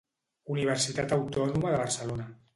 Universitat 0.53 1.15
Autònoma 1.19 1.77
de 1.77 1.77
Barcelona. 1.85 2.29